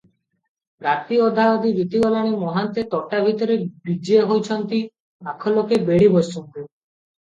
ରାତି 0.85 1.19
ଅଧାଅଧି 1.25 1.75
ବିତିଗଲାଣି, 1.75 2.33
ମହନ୍ତେ 2.47 2.87
ତୋଟା 2.95 3.23
ଭିତରେ 3.29 3.61
ବିଜେ 3.91 4.27
ହୋଇଛନ୍ତି, 4.35 4.85
ପାଖଲୋକେ 5.31 5.85
ବେଢ଼ି 5.95 6.15
ବସିଛନ୍ତି। 6.21 6.69